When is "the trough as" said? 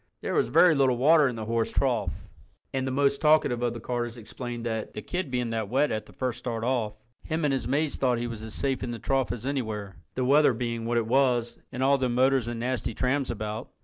8.89-9.45